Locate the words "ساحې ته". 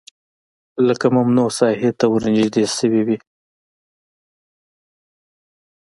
1.59-2.05